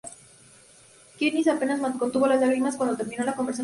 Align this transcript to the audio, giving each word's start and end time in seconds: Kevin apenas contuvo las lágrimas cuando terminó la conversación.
Kevin 1.19 1.47
apenas 1.47 1.79
contuvo 1.99 2.25
las 2.25 2.41
lágrimas 2.41 2.75
cuando 2.75 2.97
terminó 2.97 3.23
la 3.23 3.35
conversación. 3.35 3.59